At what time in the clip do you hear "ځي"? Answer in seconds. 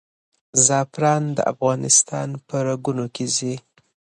3.35-3.55